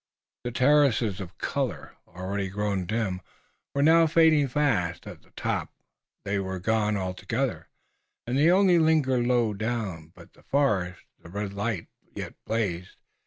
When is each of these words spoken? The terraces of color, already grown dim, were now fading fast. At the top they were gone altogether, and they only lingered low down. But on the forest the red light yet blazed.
The 0.43 0.49
terraces 0.51 1.21
of 1.21 1.37
color, 1.37 1.95
already 2.07 2.49
grown 2.49 2.87
dim, 2.87 3.21
were 3.75 3.83
now 3.83 4.07
fading 4.07 4.47
fast. 4.47 5.05
At 5.05 5.21
the 5.21 5.29
top 5.35 5.71
they 6.25 6.39
were 6.39 6.57
gone 6.57 6.97
altogether, 6.97 7.67
and 8.25 8.35
they 8.35 8.49
only 8.49 8.79
lingered 8.79 9.27
low 9.27 9.53
down. 9.53 10.11
But 10.15 10.29
on 10.29 10.29
the 10.33 10.41
forest 10.41 11.03
the 11.19 11.29
red 11.29 11.53
light 11.53 11.85
yet 12.15 12.33
blazed. 12.45 12.97